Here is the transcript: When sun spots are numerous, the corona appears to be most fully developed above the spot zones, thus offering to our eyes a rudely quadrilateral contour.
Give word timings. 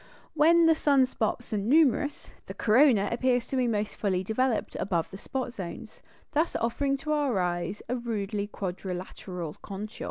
When 0.33 0.73
sun 0.73 1.05
spots 1.05 1.53
are 1.53 1.59
numerous, 1.59 2.31
the 2.47 2.55
corona 2.55 3.07
appears 3.11 3.45
to 3.49 3.55
be 3.55 3.67
most 3.67 3.95
fully 3.95 4.23
developed 4.23 4.75
above 4.79 5.11
the 5.11 5.17
spot 5.19 5.53
zones, 5.53 6.01
thus 6.31 6.55
offering 6.55 6.97
to 6.97 7.11
our 7.13 7.37
eyes 7.39 7.83
a 7.87 7.95
rudely 7.95 8.47
quadrilateral 8.47 9.57
contour. 9.61 9.99